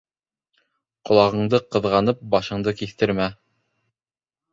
[1.09, 3.29] Ҡолағыңды ҡыҙғанып, башыңды киҫтермә.